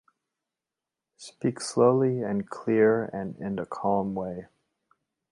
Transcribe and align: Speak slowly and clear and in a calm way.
Speak 1.17 1.61
slowly 1.61 2.23
and 2.23 2.49
clear 2.49 3.05
and 3.13 3.37
in 3.37 3.59
a 3.59 3.67
calm 3.67 4.15
way. 4.15 4.47